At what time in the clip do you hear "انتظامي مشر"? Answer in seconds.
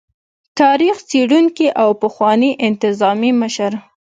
2.67-3.71